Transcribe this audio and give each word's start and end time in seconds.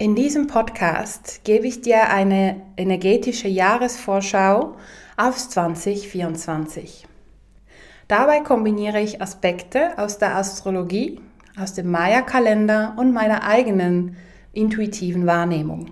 In 0.00 0.14
diesem 0.14 0.46
Podcast 0.46 1.44
gebe 1.44 1.66
ich 1.66 1.82
dir 1.82 2.08
eine 2.08 2.62
energetische 2.78 3.48
Jahresvorschau 3.48 4.76
aufs 5.18 5.50
2024. 5.50 7.06
Dabei 8.08 8.40
kombiniere 8.40 9.02
ich 9.02 9.20
Aspekte 9.20 9.98
aus 9.98 10.16
der 10.16 10.36
Astrologie, 10.36 11.20
aus 11.60 11.74
dem 11.74 11.90
Maya-Kalender 11.90 12.94
und 12.96 13.12
meiner 13.12 13.44
eigenen 13.44 14.16
intuitiven 14.54 15.26
Wahrnehmung. 15.26 15.90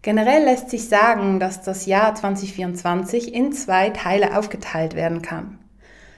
Generell 0.00 0.44
lässt 0.44 0.70
sich 0.70 0.88
sagen, 0.88 1.40
dass 1.40 1.60
das 1.60 1.84
Jahr 1.84 2.14
2024 2.14 3.34
in 3.34 3.52
zwei 3.52 3.90
Teile 3.90 4.34
aufgeteilt 4.38 4.94
werden 4.94 5.20
kann. 5.20 5.58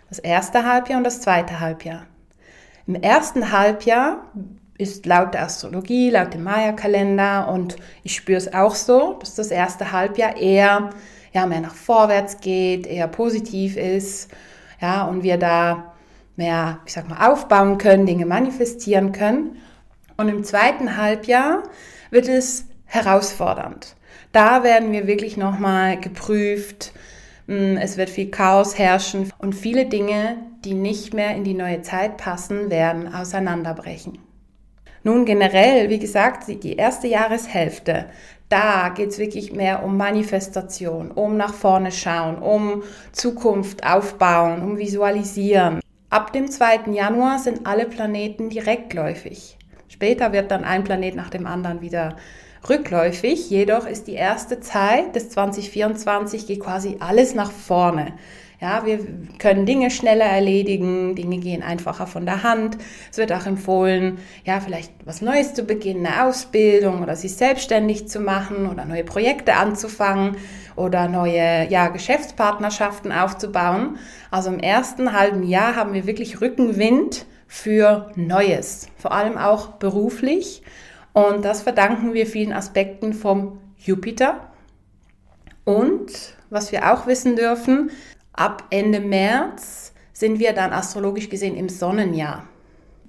Das 0.09 0.21
erste 0.21 0.64
Halbjahr 0.64 0.98
und 0.98 1.05
das 1.05 1.21
zweite 1.21 1.59
Halbjahr. 1.59 2.07
Im 2.87 2.95
ersten 2.95 3.50
Halbjahr 3.50 4.25
ist 4.80 5.06
laut 5.06 5.34
der 5.34 5.42
Astrologie, 5.42 6.10
laut 6.10 6.34
dem 6.34 6.44
Maya-Kalender 6.44 7.48
und 7.48 7.76
ich 8.02 8.14
spüre 8.14 8.38
es 8.38 8.52
auch 8.52 8.75
so, 8.75 9.14
dass 9.21 9.34
das 9.34 9.50
erste 9.50 9.93
Halbjahr 9.93 10.36
eher 10.36 10.90
ja, 11.32 11.46
mehr 11.46 11.61
nach 11.61 11.75
vorwärts 11.75 12.40
geht, 12.40 12.86
eher 12.86 13.08
positiv 13.08 13.76
ist, 13.76 14.30
ja, 14.80 15.04
und 15.04 15.22
wir 15.22 15.36
da 15.36 15.94
mehr, 16.36 16.80
ich 16.86 16.93
sag 16.93 17.08
mal, 17.08 17.30
aufbauen 17.30 17.79
können, 17.79 18.07
Dinge 18.07 18.26
manifestieren 18.26 19.12
können. 19.12 19.58
Und 20.16 20.29
im 20.29 20.43
zweiten 20.43 20.96
Halbjahr 20.96 21.62
wird 22.10 22.29
es 22.29 22.66
herausfordernd. 22.86 23.94
Da 24.32 24.64
werden 24.64 24.93
wir 24.93 25.07
wirklich 25.07 25.36
nochmal 25.36 26.00
geprüft. 26.00 26.93
Hm, 27.46 27.76
es 27.76 27.96
wird 27.96 28.10
viel 28.10 28.30
Chaos 28.30 28.79
herrschen 28.79 29.32
und 29.38 29.54
viele 29.54 29.86
Dinge, 29.86 30.38
die 30.64 30.74
nicht 30.74 31.14
mehr 31.14 31.35
in 31.35 31.44
die 31.44 31.54
neue 31.54 31.82
Zeit 31.82 32.16
passen, 32.16 32.70
werden 32.70 33.12
auseinanderbrechen. 33.12 34.19
Nun 35.03 35.25
generell, 35.25 35.89
wie 35.89 35.98
gesagt, 35.98 36.45
die 36.48 36.77
erste 36.77 37.06
Jahreshälfte, 37.06 38.06
da 38.50 38.91
geht 38.91 39.11
es 39.11 39.19
wirklich 39.19 39.53
mehr 39.53 39.83
um 39.83 39.97
Manifestation, 39.97 41.11
um 41.11 41.38
nach 41.38 41.55
vorne 41.55 41.91
schauen, 41.91 42.36
um 42.36 42.83
Zukunft 43.12 43.86
aufbauen, 43.86 44.61
um 44.61 44.77
visualisieren. 44.77 45.80
Ab 46.11 46.33
dem 46.33 46.50
2. 46.50 46.92
Januar 46.92 47.39
sind 47.39 47.66
alle 47.66 47.86
Planeten 47.86 48.50
direktläufig. 48.50 49.56
Später 49.89 50.33
wird 50.33 50.50
dann 50.50 50.64
ein 50.64 50.84
Planet 50.84 51.14
nach 51.14 51.30
dem 51.30 51.46
anderen 51.46 51.80
wieder 51.80 52.17
rückläufig. 52.69 53.48
Jedoch 53.48 53.86
ist 53.86 54.06
die 54.06 54.14
erste 54.14 54.61
Zeit 54.61 55.14
des 55.17 55.30
2024 55.30 56.46
geht 56.46 56.61
quasi 56.61 56.96
alles 57.00 57.34
nach 57.34 57.50
vorne. 57.50 58.14
Ja, 58.61 58.84
wir 58.84 58.98
können 59.39 59.64
Dinge 59.64 59.91
schneller 59.91 60.27
erledigen, 60.27 61.14
Dinge 61.14 61.39
gehen 61.39 61.62
einfacher 61.62 62.06
von 62.06 62.27
der 62.27 62.42
Hand. 62.42 62.77
Es 63.11 63.17
wird 63.17 63.33
auch 63.33 63.47
empfohlen, 63.47 64.19
ja, 64.44 64.61
vielleicht 64.61 64.92
was 65.06 65.22
Neues 65.22 65.55
zu 65.55 65.64
beginnen, 65.64 66.05
eine 66.05 66.27
Ausbildung 66.27 67.02
oder 67.02 67.17
sich 67.17 67.36
selbstständig 67.36 68.08
zu 68.08 68.20
machen 68.20 68.69
oder 68.69 68.84
neue 68.84 69.02
Projekte 69.02 69.55
anzufangen 69.55 70.36
oder 70.77 71.08
neue, 71.08 71.69
ja, 71.70 71.89
Geschäftspartnerschaften 71.89 73.12
aufzubauen. 73.12 73.97
Also 74.30 74.50
im 74.50 74.58
ersten 74.58 75.14
halben 75.14 75.42
Jahr 75.42 75.74
haben 75.74 75.95
wir 75.95 76.06
wirklich 76.06 76.42
Rückenwind 76.42 77.24
für 77.47 78.12
Neues, 78.14 78.89
vor 78.98 79.12
allem 79.12 79.39
auch 79.39 79.69
beruflich. 79.69 80.61
Und 81.14 81.47
das 81.47 81.62
verdanken 81.62 82.12
wir 82.12 82.27
vielen 82.27 82.52
Aspekten 82.52 83.14
vom 83.14 83.58
Jupiter. 83.78 84.50
Und 85.64 86.36
was 86.50 86.72
wir 86.72 86.92
auch 86.92 87.06
wissen 87.06 87.36
dürfen, 87.36 87.91
Ab 88.41 88.64
Ende 88.70 89.00
März 89.00 89.92
sind 90.14 90.38
wir 90.38 90.55
dann 90.55 90.72
astrologisch 90.72 91.28
gesehen 91.28 91.58
im 91.58 91.69
Sonnenjahr. 91.69 92.48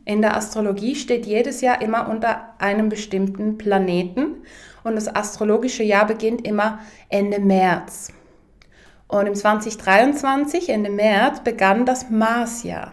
In 0.03 0.21
der 0.21 0.35
Astrologie 0.35 0.93
steht 0.93 1.25
jedes 1.25 1.61
Jahr 1.61 1.81
immer 1.81 2.09
unter 2.09 2.55
einem 2.59 2.89
bestimmten 2.89 3.57
Planeten 3.57 4.43
und 4.83 4.97
das 4.97 5.07
astrologische 5.07 5.83
Jahr 5.83 6.05
beginnt 6.05 6.45
immer 6.45 6.79
Ende 7.07 7.39
März. 7.39 8.11
Und 9.07 9.25
im 9.25 9.33
2023, 9.33 10.67
Ende 10.67 10.89
März, 10.89 11.39
begann 11.45 11.85
das 11.85 12.09
Marsjahr. 12.09 12.91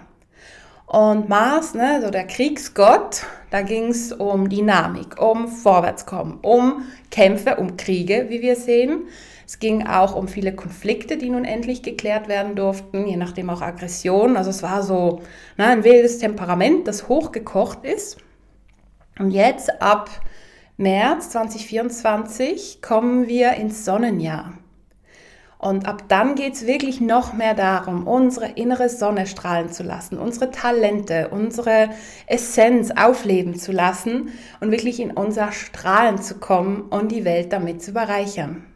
Und 0.86 1.28
Mars, 1.28 1.74
ne, 1.74 2.00
so 2.04 2.10
der 2.10 2.28
Kriegsgott, 2.28 3.26
da 3.50 3.62
ging 3.62 3.88
es 3.88 4.12
um 4.12 4.48
Dynamik, 4.48 5.20
um 5.20 5.48
Vorwärtskommen, 5.48 6.38
um 6.42 6.84
Kämpfe, 7.10 7.56
um 7.56 7.76
Kriege, 7.76 8.26
wie 8.28 8.42
wir 8.42 8.54
sehen. 8.54 9.08
Es 9.48 9.60
ging 9.60 9.86
auch 9.86 10.14
um 10.14 10.28
viele 10.28 10.54
Konflikte, 10.54 11.16
die 11.16 11.30
nun 11.30 11.46
endlich 11.46 11.82
geklärt 11.82 12.28
werden 12.28 12.54
durften, 12.54 13.06
je 13.06 13.16
nachdem 13.16 13.48
auch 13.48 13.62
Aggression. 13.62 14.36
Also 14.36 14.50
es 14.50 14.62
war 14.62 14.82
so 14.82 15.22
ne, 15.56 15.64
ein 15.64 15.84
wildes 15.84 16.18
Temperament, 16.18 16.86
das 16.86 17.08
hochgekocht 17.08 17.82
ist. 17.82 18.18
Und 19.18 19.30
jetzt 19.30 19.80
ab 19.80 20.10
März 20.76 21.30
2024 21.30 22.82
kommen 22.82 23.26
wir 23.26 23.54
ins 23.54 23.86
Sonnenjahr. 23.86 24.52
Und 25.56 25.88
ab 25.88 26.02
dann 26.08 26.34
geht 26.34 26.52
es 26.52 26.66
wirklich 26.66 27.00
noch 27.00 27.32
mehr 27.32 27.54
darum, 27.54 28.06
unsere 28.06 28.50
innere 28.50 28.90
Sonne 28.90 29.26
strahlen 29.26 29.72
zu 29.72 29.82
lassen, 29.82 30.18
unsere 30.18 30.50
Talente, 30.50 31.28
unsere 31.30 31.88
Essenz 32.26 32.90
aufleben 32.90 33.54
zu 33.54 33.72
lassen 33.72 34.28
und 34.60 34.72
wirklich 34.72 35.00
in 35.00 35.10
unser 35.10 35.52
Strahlen 35.52 36.20
zu 36.20 36.34
kommen 36.34 36.82
und 36.82 37.12
die 37.12 37.24
Welt 37.24 37.54
damit 37.54 37.82
zu 37.82 37.94
bereichern. 37.94 38.66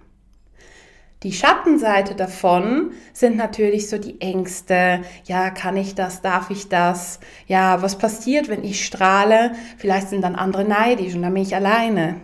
Die 1.22 1.32
Schattenseite 1.32 2.16
davon 2.16 2.90
sind 3.12 3.36
natürlich 3.36 3.88
so 3.88 3.96
die 3.96 4.20
Ängste. 4.20 5.02
Ja, 5.24 5.50
kann 5.50 5.76
ich 5.76 5.94
das? 5.94 6.20
Darf 6.20 6.50
ich 6.50 6.68
das? 6.68 7.20
Ja, 7.46 7.80
was 7.80 7.96
passiert, 7.96 8.48
wenn 8.48 8.64
ich 8.64 8.84
strahle? 8.84 9.52
Vielleicht 9.76 10.08
sind 10.08 10.22
dann 10.22 10.34
andere 10.34 10.64
neidisch 10.64 11.14
und 11.14 11.22
dann 11.22 11.34
bin 11.34 11.44
ich 11.44 11.54
alleine. 11.54 12.16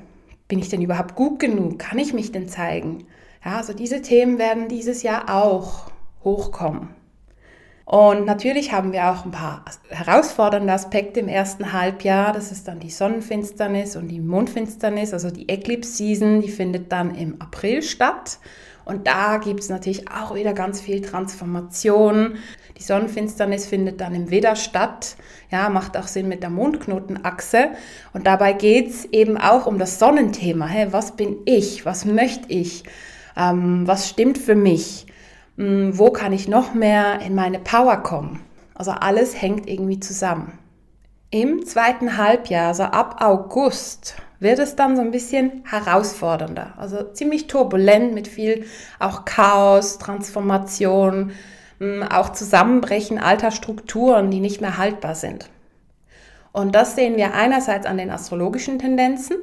Bin 0.48 0.58
ich 0.58 0.69
denn 0.69 0.82
überhaupt 0.82 1.14
gut 1.14 1.38
genug? 1.38 1.78
Kann 1.78 1.98
ich 1.98 2.12
mich 2.12 2.32
denn 2.32 2.48
zeigen? 2.48 3.04
Ja, 3.44 3.58
also 3.58 3.72
diese 3.72 4.03
Themen 4.03 4.38
werden 4.38 4.66
dieses 4.66 5.04
Jahr 5.04 5.32
auch 5.32 5.92
hochkommen. 6.25 6.88
Und 7.84 8.26
natürlich 8.26 8.72
haben 8.72 8.92
wir 8.92 9.10
auch 9.10 9.25
ein 9.25 9.31
paar 9.31 9.64
herausfordernde 9.88 10.72
Aspekte 10.72 11.20
im 11.20 11.28
ersten 11.28 11.72
Halbjahr. 11.72 12.32
Das 12.32 12.53
ist 12.53 12.69
dann 12.69 12.81
die 12.81 12.91
Sonnenfinsternis 12.91 13.97
und 13.97 14.08
die 14.08 14.20
Mondfinsternis, 14.20 15.14
also 15.14 15.31
die 15.31 15.48
Eclipse 15.48 15.92
Season, 15.92 16.42
die 16.42 16.50
findet 16.50 16.92
dann 16.92 17.14
im 17.14 17.41
April 17.41 17.82
statt. 17.82 18.41
Und 18.88 19.06
da 19.06 19.37
gibt 19.37 19.60
es 19.60 19.69
natürlich 19.69 20.10
auch 20.10 20.34
wieder 20.34 20.54
ganz 20.54 20.81
viel 20.81 21.03
Transformation. 21.03 22.38
Die 22.78 22.82
Sonnenfinsternis 22.82 23.66
findet 23.66 24.00
dann 24.00 24.15
im 24.15 24.31
Widder 24.31 24.56
statt. 24.56 25.16
Ja, 25.50 25.69
macht 25.69 25.94
auch 25.99 26.06
Sinn 26.06 26.26
mit 26.26 26.43
der 26.43 26.49
Mondknotenachse. 26.49 27.72
Und 28.15 28.26
dabei 28.26 28.54
geht 28.54 28.88
es 28.88 29.04
eben 29.04 29.37
auch 29.37 29.66
um 29.66 29.78
das 29.78 29.99
Sonnenthema. 29.99 30.66
Hey, 30.66 30.91
was 30.91 31.16
bin 31.16 31.37
ich? 31.44 31.84
Was 31.84 32.06
möchte 32.06 32.50
ich? 32.50 32.84
Ähm, 33.37 33.87
was 33.87 34.09
stimmt 34.09 34.38
für 34.38 34.54
mich? 34.54 35.06
Ähm, 35.59 35.99
wo 35.99 36.10
kann 36.10 36.32
ich 36.32 36.49
noch 36.49 36.72
mehr 36.72 37.20
in 37.20 37.34
meine 37.34 37.59
Power 37.59 37.99
kommen? 37.99 38.41
Also 38.75 38.93
alles 38.93 39.43
hängt 39.43 39.69
irgendwie 39.69 40.00
zusammen. 40.00 40.59
Im 41.31 41.66
zweiten 41.66 42.16
Halbjahr, 42.16 42.69
also 42.69 42.84
ab 42.84 43.16
August, 43.20 44.16
wird 44.41 44.59
es 44.59 44.76
dann 44.76 44.97
so 44.97 45.03
ein 45.03 45.10
bisschen 45.10 45.65
herausfordernder. 45.65 46.75
Also 46.76 47.03
ziemlich 47.03 47.47
turbulent 47.47 48.15
mit 48.15 48.28
viel 48.28 48.66
auch 48.99 49.25
Chaos, 49.25 49.99
Transformation, 49.99 51.32
hm, 51.78 52.03
auch 52.03 52.31
Zusammenbrechen 52.31 53.19
alter 53.19 53.50
Strukturen, 53.50 54.31
die 54.31 54.41
nicht 54.41 54.60
mehr 54.60 54.78
haltbar 54.78 55.15
sind. 55.15 55.50
Und 56.53 56.75
das 56.75 56.97
sehen 56.97 57.16
wir 57.16 57.34
einerseits 57.34 57.87
an 57.87 57.99
den 57.99 58.10
astrologischen 58.10 58.78
Tendenzen 58.78 59.37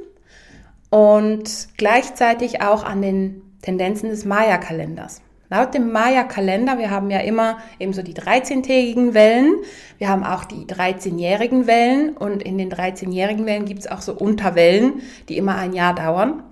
und 0.90 1.70
gleichzeitig 1.78 2.62
auch 2.62 2.84
an 2.84 3.02
den 3.02 3.42
Tendenzen 3.62 4.10
des 4.10 4.26
Maya-Kalenders. 4.26 5.22
Laut 5.56 5.74
dem 5.74 5.94
Maya-Kalender, 5.94 6.78
wir 6.78 6.92
haben 6.92 7.10
ja 7.10 7.20
immer 7.20 7.60
eben 7.80 7.94
so 7.94 8.02
die 8.02 8.14
13-tägigen 8.14 9.14
Wellen, 9.14 9.56
wir 9.98 10.10
haben 10.10 10.26
auch 10.26 10.44
die 10.44 10.66
13-jährigen 10.66 11.66
Wellen 11.66 12.18
und 12.18 12.44
in 12.44 12.58
den 12.58 12.70
13-jährigen 12.70 13.46
Wellen 13.46 13.64
gibt 13.64 13.80
es 13.80 13.88
auch 13.88 14.02
so 14.02 14.12
Unterwellen, 14.12 15.02
die 15.30 15.38
immer 15.38 15.56
ein 15.56 15.72
Jahr 15.72 15.96
dauern. 15.96 16.44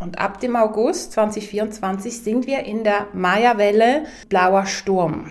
Und 0.00 0.18
ab 0.18 0.40
dem 0.40 0.56
August 0.56 1.12
2024 1.12 2.20
sind 2.20 2.48
wir 2.48 2.64
in 2.64 2.82
der 2.82 3.06
Maya-Welle 3.12 4.06
Blauer 4.28 4.66
Sturm. 4.66 5.30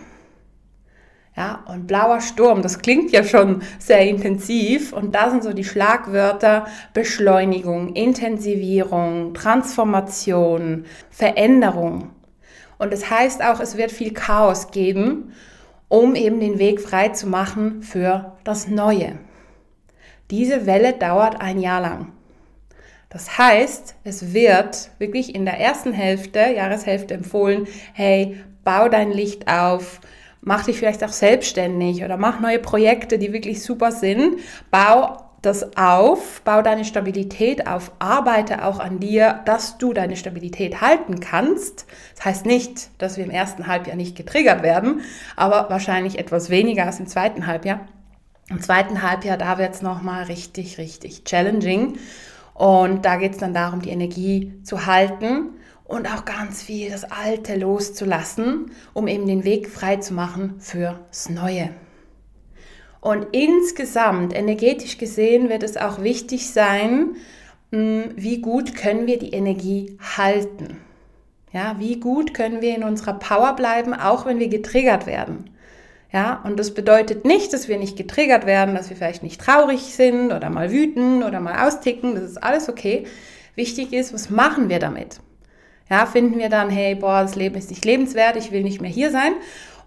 Ja, 1.36 1.66
und 1.68 1.86
blauer 1.86 2.22
Sturm, 2.22 2.62
das 2.62 2.80
klingt 2.80 3.12
ja 3.12 3.26
schon 3.26 3.62
sehr 3.78 4.08
intensiv. 4.08 4.94
Und 4.94 5.14
da 5.14 5.32
sind 5.32 5.44
so 5.44 5.52
die 5.52 5.66
Schlagwörter 5.66 6.66
Beschleunigung, 6.94 7.94
Intensivierung, 7.94 9.34
Transformation, 9.34 10.86
Veränderung. 11.10 12.12
Und 12.78 12.94
das 12.94 13.10
heißt 13.10 13.44
auch, 13.44 13.60
es 13.60 13.78
wird 13.78 13.92
viel 13.92 14.14
Chaos 14.14 14.72
geben, 14.72 15.34
um 15.90 16.16
eben 16.16 16.40
den 16.40 16.60
Weg 16.60 16.82
frei 16.82 17.10
zu 17.10 17.28
machen 17.28 17.82
für 17.82 18.38
das 18.44 18.68
Neue. 18.68 19.18
Diese 20.30 20.66
Welle 20.66 20.94
dauert 20.94 21.40
ein 21.40 21.60
Jahr 21.60 21.82
lang. 21.82 22.12
Das 23.10 23.38
heißt, 23.38 23.96
es 24.04 24.34
wird 24.34 24.92
wirklich 25.00 25.34
in 25.34 25.46
der 25.46 25.60
ersten 25.60 25.94
Hälfte, 25.94 26.40
Jahreshälfte 26.40 27.14
empfohlen, 27.14 27.66
hey, 27.94 28.38
bau 28.66 28.90
dein 28.90 29.12
Licht 29.12 29.48
auf, 29.48 30.02
mach 30.42 30.66
dich 30.66 30.78
vielleicht 30.78 31.04
auch 31.06 31.14
selbstständig 31.14 32.04
oder 32.04 32.18
mach 32.18 32.42
neue 32.42 32.60
Projekte, 32.60 33.18
die 33.18 33.32
wirklich 33.32 33.64
super 33.64 33.94
sind. 33.94 34.40
Bau 34.72 35.27
das 35.42 35.78
auf, 35.78 36.42
bau 36.44 36.62
deine 36.62 36.84
Stabilität 36.84 37.68
auf, 37.68 37.92
arbeite 38.00 38.66
auch 38.66 38.80
an 38.80 39.00
dir, 39.00 39.42
dass 39.46 39.78
du 39.78 39.94
deine 39.94 40.16
Stabilität 40.16 40.82
halten 40.82 41.20
kannst. 41.20 41.86
Das 42.16 42.26
heißt 42.26 42.46
nicht, 42.46 42.90
dass 42.98 43.18
wir 43.18 43.24
im 43.24 43.32
ersten 43.32 43.68
Halbjahr 43.68 43.96
nicht 43.96 44.16
getriggert 44.16 44.64
werden, 44.64 45.02
aber 45.36 45.70
wahrscheinlich 45.70 46.18
etwas 46.18 46.50
weniger 46.50 46.86
als 46.86 47.00
im 47.00 47.08
zweiten 47.08 47.46
Halbjahr. 47.46 47.82
Im 48.50 48.62
zweiten 48.62 49.02
Halbjahr, 49.02 49.38
da 49.38 49.58
wird 49.58 49.76
es 49.76 49.82
nochmal 49.82 50.24
richtig, 50.24 50.78
richtig 50.78 51.26
challenging. 51.26 51.98
Und 52.54 53.06
da 53.06 53.18
geht 53.18 53.34
es 53.34 53.38
dann 53.38 53.54
darum, 53.54 53.82
die 53.82 53.90
Energie 53.90 54.54
zu 54.64 54.86
halten 54.88 55.52
und 55.84 56.08
auch 56.08 56.26
ganz 56.26 56.64
viel 56.64 56.90
das 56.90 57.04
Alte 57.04 57.56
loszulassen, 57.56 58.72
um 58.94 59.08
eben 59.08 59.28
den 59.28 59.44
Weg 59.44 59.70
frei 59.70 59.98
zu 59.98 60.14
machen 60.14 60.56
fürs 60.60 61.30
Neue. 61.30 61.70
Und 63.08 63.28
insgesamt, 63.32 64.36
energetisch 64.36 64.98
gesehen, 64.98 65.48
wird 65.48 65.64
es 65.64 65.78
auch 65.78 66.04
wichtig 66.04 66.50
sein, 66.50 67.16
hm, 67.72 68.12
wie 68.18 68.42
gut 68.42 68.76
können 68.76 69.08
wir 69.08 69.18
die 69.18 69.30
Energie 69.30 69.98
halten. 70.18 70.82
Ja, 71.54 71.78
wie 71.80 72.02
gut 72.02 72.34
können 72.34 72.60
wir 72.60 72.76
in 72.76 72.84
unserer 72.84 73.14
Power 73.14 73.56
bleiben, 73.56 73.94
auch 73.94 74.26
wenn 74.26 74.40
wir 74.40 74.50
getriggert 74.50 75.06
werden. 75.06 75.50
Ja, 76.12 76.42
und 76.44 76.60
das 76.60 76.74
bedeutet 76.74 77.24
nicht, 77.24 77.54
dass 77.54 77.70
wir 77.70 77.80
nicht 77.80 77.96
getriggert 77.96 78.46
werden, 78.46 78.76
dass 78.76 78.90
wir 78.90 78.98
vielleicht 78.98 79.24
nicht 79.24 79.40
traurig 79.40 79.84
sind 79.96 80.34
oder 80.34 80.50
mal 80.50 80.74
wüten 80.74 81.24
oder 81.24 81.40
mal 81.40 81.66
austicken. 81.66 82.14
Das 82.14 82.26
ist 82.26 82.44
alles 82.44 82.68
okay. 82.68 83.06
Wichtig 83.56 83.94
ist, 83.94 84.14
was 84.14 84.30
machen 84.30 84.68
wir 84.68 84.80
damit? 84.80 85.22
Ja, 85.90 86.08
finden 86.08 86.40
wir 86.40 86.50
dann, 86.50 86.70
hey, 86.70 86.94
boah, 86.96 87.22
das 87.22 87.36
Leben 87.36 87.56
ist 87.56 87.70
nicht 87.70 87.86
lebenswert, 87.86 88.36
ich 88.36 88.52
will 88.52 88.64
nicht 88.64 88.82
mehr 88.82 88.92
hier 88.92 89.12
sein? 89.12 89.32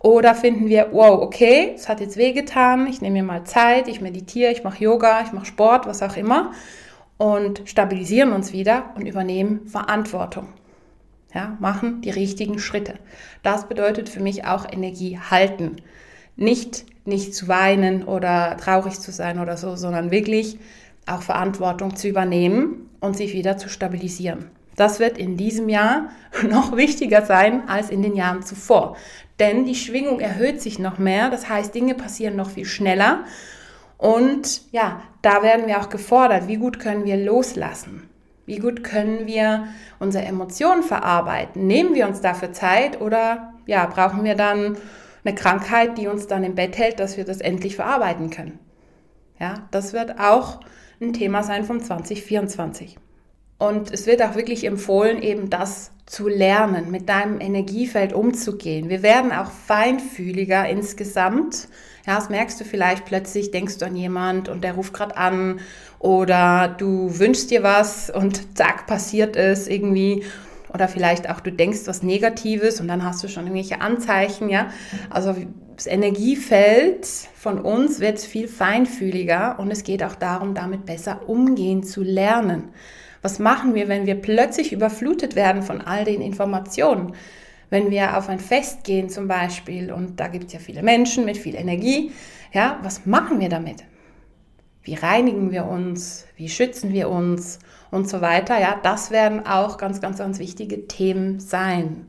Oder 0.00 0.34
finden 0.34 0.68
wir, 0.68 0.88
wow, 0.92 1.20
okay, 1.20 1.72
es 1.74 1.88
hat 1.88 2.00
jetzt 2.00 2.16
wehgetan, 2.16 2.86
ich 2.86 3.00
nehme 3.02 3.18
mir 3.18 3.22
mal 3.22 3.44
Zeit, 3.44 3.86
ich 3.86 4.00
meditiere, 4.00 4.50
ich 4.50 4.64
mache 4.64 4.82
Yoga, 4.82 5.22
ich 5.22 5.32
mache 5.32 5.44
Sport, 5.46 5.86
was 5.86 6.02
auch 6.02 6.16
immer 6.16 6.52
und 7.20 7.60
stabilisieren 7.66 8.32
uns 8.32 8.54
wieder 8.54 8.94
und 8.96 9.04
übernehmen 9.04 9.66
Verantwortung. 9.66 10.48
Ja, 11.34 11.54
machen 11.60 12.00
die 12.00 12.08
richtigen 12.08 12.58
Schritte. 12.58 12.94
Das 13.42 13.68
bedeutet 13.68 14.08
für 14.08 14.20
mich 14.20 14.46
auch 14.46 14.64
Energie 14.72 15.18
halten. 15.18 15.76
Nicht, 16.36 16.86
nicht 17.04 17.34
zu 17.34 17.46
weinen 17.46 18.04
oder 18.04 18.56
traurig 18.56 18.98
zu 18.98 19.12
sein 19.12 19.38
oder 19.38 19.58
so, 19.58 19.76
sondern 19.76 20.10
wirklich 20.10 20.58
auch 21.06 21.20
Verantwortung 21.20 21.94
zu 21.94 22.08
übernehmen 22.08 22.88
und 23.00 23.18
sich 23.18 23.34
wieder 23.34 23.58
zu 23.58 23.68
stabilisieren. 23.68 24.46
Das 24.76 24.98
wird 24.98 25.18
in 25.18 25.36
diesem 25.36 25.68
Jahr 25.68 26.08
noch 26.48 26.74
wichtiger 26.74 27.26
sein 27.26 27.68
als 27.68 27.90
in 27.90 28.00
den 28.00 28.16
Jahren 28.16 28.42
zuvor. 28.42 28.96
Denn 29.40 29.64
die 29.64 29.74
Schwingung 29.74 30.20
erhöht 30.20 30.60
sich 30.60 30.78
noch 30.78 30.98
mehr. 30.98 31.30
Das 31.30 31.48
heißt, 31.48 31.74
Dinge 31.74 31.94
passieren 31.94 32.36
noch 32.36 32.50
viel 32.50 32.66
schneller. 32.66 33.24
Und 33.98 34.62
ja, 34.70 35.02
da 35.22 35.42
werden 35.42 35.66
wir 35.66 35.80
auch 35.80 35.88
gefordert, 35.88 36.46
wie 36.46 36.56
gut 36.56 36.78
können 36.78 37.04
wir 37.04 37.16
loslassen? 37.16 38.08
Wie 38.46 38.58
gut 38.58 38.84
können 38.84 39.26
wir 39.26 39.68
unsere 39.98 40.24
Emotionen 40.24 40.82
verarbeiten? 40.82 41.66
Nehmen 41.66 41.94
wir 41.94 42.06
uns 42.06 42.20
dafür 42.20 42.52
Zeit 42.52 43.00
oder 43.00 43.54
ja, 43.66 43.86
brauchen 43.86 44.24
wir 44.24 44.34
dann 44.34 44.76
eine 45.24 45.34
Krankheit, 45.34 45.98
die 45.98 46.08
uns 46.08 46.26
dann 46.26 46.44
im 46.44 46.54
Bett 46.54 46.76
hält, 46.78 46.98
dass 47.00 47.16
wir 47.16 47.24
das 47.24 47.40
endlich 47.40 47.76
verarbeiten 47.76 48.30
können? 48.30 48.58
Ja, 49.38 49.54
das 49.70 49.92
wird 49.92 50.18
auch 50.18 50.60
ein 51.00 51.12
Thema 51.12 51.42
sein 51.42 51.64
von 51.64 51.80
2024. 51.80 52.98
Und 53.58 53.92
es 53.92 54.06
wird 54.06 54.22
auch 54.22 54.34
wirklich 54.34 54.64
empfohlen, 54.64 55.22
eben 55.22 55.50
das 55.50 55.92
zu 56.10 56.26
lernen, 56.26 56.90
mit 56.90 57.08
deinem 57.08 57.40
Energiefeld 57.40 58.12
umzugehen. 58.12 58.88
Wir 58.88 59.04
werden 59.04 59.30
auch 59.30 59.52
feinfühliger 59.52 60.68
insgesamt. 60.68 61.68
Ja, 62.04 62.16
das 62.16 62.28
merkst 62.28 62.60
du 62.60 62.64
vielleicht 62.64 63.04
plötzlich, 63.04 63.52
denkst 63.52 63.78
du 63.78 63.86
an 63.86 63.94
jemand 63.94 64.48
und 64.48 64.64
der 64.64 64.74
ruft 64.74 64.92
gerade 64.92 65.16
an 65.16 65.60
oder 66.00 66.66
du 66.66 67.16
wünschst 67.16 67.52
dir 67.52 67.62
was 67.62 68.10
und 68.10 68.58
zack, 68.58 68.88
passiert 68.88 69.36
es 69.36 69.68
irgendwie. 69.68 70.24
Oder 70.74 70.88
vielleicht 70.88 71.30
auch 71.30 71.38
du 71.38 71.52
denkst 71.52 71.80
was 71.84 72.02
Negatives 72.02 72.80
und 72.80 72.88
dann 72.88 73.04
hast 73.04 73.22
du 73.22 73.28
schon 73.28 73.44
irgendwelche 73.44 73.80
Anzeichen, 73.80 74.48
ja. 74.48 74.70
Also 75.10 75.36
das 75.76 75.86
Energiefeld 75.86 77.06
von 77.36 77.60
uns 77.60 78.00
wird 78.00 78.18
viel 78.18 78.48
feinfühliger 78.48 79.60
und 79.60 79.70
es 79.70 79.84
geht 79.84 80.02
auch 80.02 80.16
darum, 80.16 80.54
damit 80.54 80.86
besser 80.86 81.28
umgehen 81.28 81.84
zu 81.84 82.02
lernen. 82.02 82.70
Was 83.22 83.38
machen 83.38 83.74
wir, 83.74 83.88
wenn 83.88 84.06
wir 84.06 84.14
plötzlich 84.14 84.72
überflutet 84.72 85.36
werden 85.36 85.62
von 85.62 85.80
all 85.80 86.04
den 86.04 86.22
Informationen? 86.22 87.14
Wenn 87.68 87.90
wir 87.90 88.16
auf 88.16 88.28
ein 88.28 88.40
Fest 88.40 88.84
gehen 88.84 89.10
zum 89.10 89.28
Beispiel 89.28 89.92
und 89.92 90.18
da 90.18 90.28
gibt 90.28 90.46
es 90.46 90.52
ja 90.54 90.58
viele 90.58 90.82
Menschen 90.82 91.24
mit 91.24 91.36
viel 91.36 91.54
Energie, 91.54 92.12
ja, 92.52 92.80
was 92.82 93.06
machen 93.06 93.38
wir 93.38 93.48
damit? 93.48 93.84
Wie 94.82 94.94
reinigen 94.94 95.52
wir 95.52 95.66
uns? 95.66 96.26
Wie 96.36 96.48
schützen 96.48 96.92
wir 96.92 97.08
uns? 97.10 97.58
Und 97.90 98.08
so 98.08 98.20
weiter. 98.20 98.58
Ja, 98.58 98.78
das 98.82 99.10
werden 99.10 99.46
auch 99.46 99.76
ganz, 99.76 100.00
ganz, 100.00 100.18
ganz 100.18 100.38
wichtige 100.38 100.86
Themen 100.86 101.40
sein. 101.40 102.06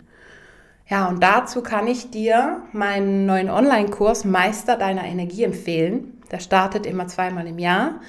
Ja, 0.87 1.07
und 1.07 1.21
dazu 1.23 1.63
kann 1.63 1.87
ich 1.87 2.11
dir 2.11 2.63
meinen 2.71 3.25
neuen 3.25 3.49
Online-Kurs 3.49 4.25
Meister 4.25 4.77
deiner 4.77 5.05
Energie 5.05 5.43
empfehlen. 5.43 6.21
Der 6.31 6.39
startet 6.39 6.85
immer 6.85 7.07
zweimal 7.07 7.47
im 7.47 7.59
Jahr. 7.59 8.01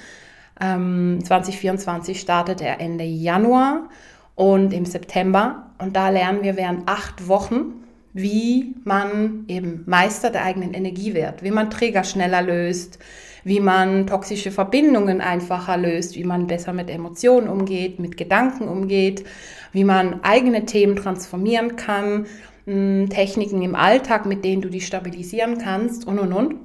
2024 0.63 2.15
ähm, 2.15 2.21
startet 2.21 2.61
er 2.61 2.79
Ende 2.79 3.03
Januar 3.03 3.89
und 4.35 4.73
im 4.73 4.85
September. 4.85 5.71
Und 5.79 5.95
da 5.95 6.09
lernen 6.09 6.43
wir 6.43 6.55
während 6.55 6.87
acht 6.87 7.27
Wochen, 7.27 7.83
wie 8.13 8.75
man 8.83 9.45
eben 9.47 9.83
Meister 9.85 10.29
der 10.29 10.43
eigenen 10.43 10.73
Energie 10.73 11.13
wird, 11.13 11.43
wie 11.43 11.51
man 11.51 11.69
Träger 11.69 12.03
schneller 12.03 12.41
löst, 12.41 12.99
wie 13.43 13.59
man 13.59 14.07
toxische 14.07 14.51
Verbindungen 14.51 15.19
einfacher 15.19 15.77
löst, 15.77 16.15
wie 16.15 16.23
man 16.23 16.47
besser 16.47 16.73
mit 16.73 16.89
Emotionen 16.89 17.49
umgeht, 17.49 17.99
mit 17.99 18.15
Gedanken 18.15 18.67
umgeht, 18.67 19.25
wie 19.71 19.83
man 19.83 20.23
eigene 20.23 20.65
Themen 20.65 20.95
transformieren 20.95 21.75
kann, 21.75 22.27
Techniken 22.65 23.61
im 23.61 23.75
Alltag, 23.75 24.25
mit 24.25 24.45
denen 24.45 24.61
du 24.61 24.69
die 24.69 24.79
stabilisieren 24.79 25.57
kannst 25.57 26.07
und 26.07 26.19
und 26.19 26.31
und. 26.31 26.55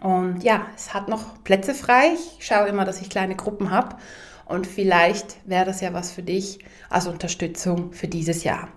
Und 0.00 0.42
ja, 0.42 0.66
es 0.76 0.94
hat 0.94 1.08
noch 1.08 1.42
Plätze 1.44 1.74
frei. 1.74 2.12
Ich 2.38 2.46
schaue 2.46 2.68
immer, 2.68 2.84
dass 2.84 3.00
ich 3.00 3.10
kleine 3.10 3.36
Gruppen 3.36 3.70
habe. 3.70 3.96
Und 4.44 4.66
vielleicht 4.66 5.36
wäre 5.46 5.66
das 5.66 5.80
ja 5.80 5.92
was 5.92 6.10
für 6.10 6.22
dich 6.22 6.60
als 6.88 7.06
Unterstützung 7.06 7.92
für 7.92 8.08
dieses 8.08 8.44
Jahr. 8.44 8.68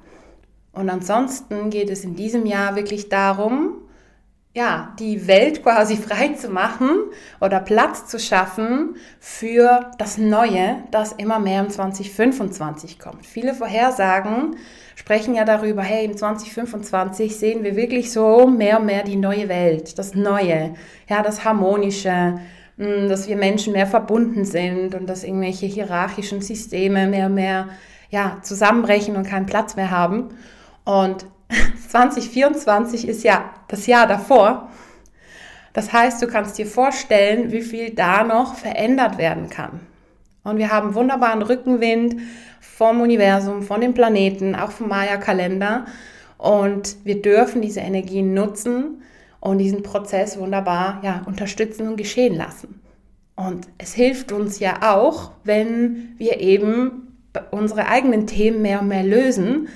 Und 0.74 0.90
ansonsten 0.90 1.70
geht 1.70 1.90
es 1.90 2.04
in 2.04 2.16
diesem 2.16 2.46
Jahr 2.46 2.76
wirklich 2.76 3.10
darum, 3.10 3.81
ja, 4.54 4.94
die 5.00 5.28
Welt 5.28 5.64
quasi 5.64 5.96
frei 5.98 6.30
zu 6.30 6.50
machen 6.50 6.90
oder 7.40 7.60
Platz 7.60 8.08
zu 8.08 8.20
schaffen 8.20 8.96
für 9.20 9.92
das 9.98 10.18
Neue, 10.18 10.84
das 10.92 11.14
immer 11.14 11.40
mehr 11.40 11.62
im 11.62 11.70
2025 11.70 13.00
kommt. 13.00 13.26
Viele 13.26 13.54
Vorhersagen 13.54 14.58
sprechen 14.96 15.36
ja 15.36 15.46
darüber, 15.46 15.82
hey, 15.82 16.06
im 16.06 16.18
2025 16.18 17.36
sehen 17.36 17.64
wir 17.64 17.76
wirklich 17.76 18.12
so 18.12 18.48
mehr 18.48 18.80
und 18.80 18.86
mehr 18.86 19.04
die 19.04 19.16
neue 19.16 19.50
Welt, 19.50 19.98
das 19.98 20.14
Neue, 20.14 20.74
ja, 21.10 21.24
das 21.24 21.46
Harmonische, 21.46 22.40
hm, 22.78 23.10
dass 23.10 23.28
wir 23.28 23.38
Menschen 23.38 23.74
mehr 23.74 23.88
verbunden 23.88 24.46
sind 24.46 24.96
und 24.96 25.08
dass 25.08 25.24
irgendwelche 25.24 25.66
hierarchischen 25.66 26.42
Systeme 26.42 27.08
mehr 27.08 27.28
und 27.28 27.36
mehr 27.36 27.70
ja, 28.10 28.40
zusammenbrechen 28.42 29.16
und 29.16 29.26
keinen 29.26 29.46
Platz 29.46 29.76
mehr 29.78 29.92
haben. 29.92 30.30
Und 30.84 31.26
2024 31.90 33.08
ist 33.08 33.24
ja 33.24 33.54
das 33.68 33.88
Jahr 33.88 34.08
davor. 34.08 34.70
Das 35.74 35.94
heißt, 35.94 36.22
du 36.22 36.28
kannst 36.28 36.58
dir 36.58 36.66
vorstellen, 36.66 37.52
wie 37.52 37.62
viel 37.62 37.92
da 37.92 38.24
noch 38.24 38.56
verändert 38.56 39.18
werden 39.18 39.50
kann. 39.50 39.80
Und 40.44 40.58
wir 40.58 40.72
haben 40.72 40.96
wunderbaren 40.96 41.42
Rückenwind 41.42 42.18
vom 42.60 43.02
Universum, 43.02 43.62
von 43.62 43.82
den 43.82 43.94
Planeten, 43.94 44.56
auch 44.56 44.72
vom 44.72 44.90
Maya-Kalender. 44.90 45.86
Und 46.38 46.98
wir 47.04 47.22
dürfen 47.22 47.62
diese 47.62 47.82
Energien 47.82 48.34
nutzen 48.34 49.04
und 49.40 49.60
diesen 49.60 49.84
Prozess 49.84 50.40
wunderbar 50.40 51.00
ja, 51.04 51.22
unterstützen 51.26 51.88
und 51.88 51.98
geschehen 51.98 52.36
lassen. 52.36 52.82
Und 53.36 53.68
es 53.78 53.94
hilft 53.94 54.32
uns 54.32 54.60
ja 54.60 54.80
auch, 54.82 55.32
wenn 55.44 56.16
wir 56.18 56.40
eben 56.40 57.18
unsere 57.52 57.88
eigenen 57.88 58.28
Themen 58.28 58.62
mehr 58.62 58.82
und 58.82 58.88
mehr 58.88 59.04
lösen. 59.04 59.70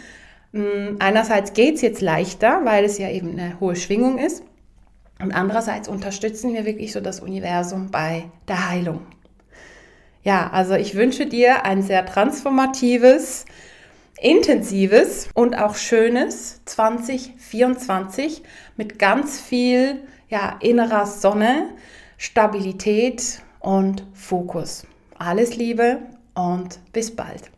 Hm, 0.56 0.96
einerseits 1.00 1.52
geht 1.52 1.76
es 1.76 1.82
jetzt 1.82 2.00
leichter, 2.00 2.62
weil 2.64 2.86
es 2.86 2.98
ja 2.98 3.10
eben 3.10 3.32
eine 3.32 3.60
hohe 3.60 3.76
Schwingung 3.76 4.18
ist. 4.18 4.42
Und 5.22 5.34
andererseits 5.34 5.90
unterstützen 5.90 6.54
wir 6.54 6.66
wirklich 6.66 6.94
so 6.94 7.02
das 7.02 7.20
Universum 7.20 7.92
bei 7.92 8.24
der 8.48 8.70
Heilung. 8.70 9.02
Ja, 10.24 10.50
also 10.52 10.76
ich 10.76 10.96
wünsche 10.96 11.26
dir 11.26 11.66
ein 11.66 11.82
sehr 11.82 12.06
transformatives, 12.06 13.46
intensives 14.20 15.28
und 15.34 15.58
auch 15.58 15.76
schönes 15.76 16.62
2024 16.64 18.42
mit 18.78 18.98
ganz 18.98 19.42
viel 19.42 20.00
ja, 20.30 20.58
innerer 20.62 21.06
Sonne, 21.06 21.70
Stabilität 22.18 23.42
und 23.60 24.06
Fokus. 24.14 24.88
Alles 25.20 25.58
Liebe 25.58 26.00
und 26.34 26.80
bis 26.94 27.14
bald. 27.14 27.52